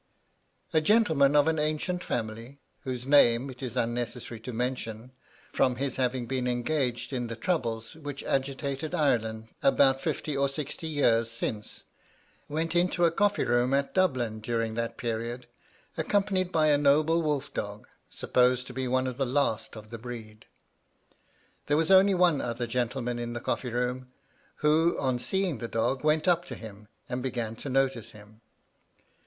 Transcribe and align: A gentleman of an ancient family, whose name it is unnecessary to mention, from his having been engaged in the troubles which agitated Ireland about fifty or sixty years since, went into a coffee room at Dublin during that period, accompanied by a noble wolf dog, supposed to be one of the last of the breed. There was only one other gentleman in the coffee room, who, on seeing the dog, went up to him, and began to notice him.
A 0.73 0.81
gentleman 0.81 1.35
of 1.35 1.47
an 1.47 1.59
ancient 1.59 2.03
family, 2.03 2.57
whose 2.85 3.05
name 3.05 3.51
it 3.51 3.61
is 3.61 3.77
unnecessary 3.77 4.39
to 4.39 4.51
mention, 4.51 5.11
from 5.53 5.75
his 5.75 5.97
having 5.97 6.25
been 6.25 6.47
engaged 6.47 7.13
in 7.13 7.27
the 7.27 7.35
troubles 7.35 7.95
which 7.95 8.23
agitated 8.23 8.95
Ireland 8.95 9.49
about 9.61 10.01
fifty 10.01 10.35
or 10.35 10.49
sixty 10.49 10.87
years 10.87 11.29
since, 11.29 11.83
went 12.49 12.75
into 12.75 13.05
a 13.05 13.11
coffee 13.11 13.43
room 13.43 13.75
at 13.75 13.93
Dublin 13.93 14.39
during 14.39 14.73
that 14.73 14.97
period, 14.97 15.45
accompanied 15.95 16.51
by 16.51 16.69
a 16.69 16.79
noble 16.79 17.21
wolf 17.21 17.53
dog, 17.53 17.87
supposed 18.09 18.65
to 18.65 18.73
be 18.73 18.87
one 18.87 19.05
of 19.05 19.17
the 19.17 19.25
last 19.27 19.75
of 19.77 19.91
the 19.91 19.99
breed. 19.99 20.47
There 21.67 21.77
was 21.77 21.91
only 21.91 22.15
one 22.15 22.41
other 22.41 22.65
gentleman 22.65 23.19
in 23.19 23.33
the 23.33 23.39
coffee 23.39 23.69
room, 23.71 24.11
who, 24.65 24.97
on 24.97 25.19
seeing 25.19 25.59
the 25.59 25.67
dog, 25.67 26.03
went 26.03 26.27
up 26.27 26.43
to 26.45 26.55
him, 26.55 26.87
and 27.07 27.21
began 27.21 27.55
to 27.57 27.69
notice 27.69 28.13
him. 28.13 28.41